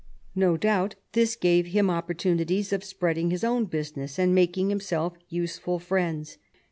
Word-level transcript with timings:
No 0.33 0.57
doubt 0.57 0.95
this 1.11 1.35
gave 1.35 1.67
him 1.67 1.87
opportunities 1.91 2.73
of 2.73 2.83
spreading 2.83 3.29
his 3.29 3.43
own 3.43 3.67
busi 3.67 3.97
ness, 3.97 4.17
and 4.17 4.33
making 4.33 4.69
himself 4.69 5.13
useful 5.29 5.77
friends. 5.77 6.39